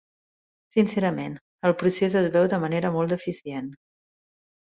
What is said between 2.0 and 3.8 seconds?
es veu de manera molt deficient.